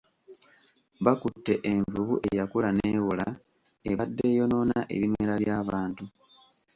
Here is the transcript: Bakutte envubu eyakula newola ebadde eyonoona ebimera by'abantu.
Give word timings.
Bakutte 1.03 1.53
envubu 1.71 2.13
eyakula 2.29 2.69
newola 2.77 3.27
ebadde 3.91 4.23
eyonoona 4.31 4.77
ebimera 4.95 5.33
by'abantu. 5.41 6.03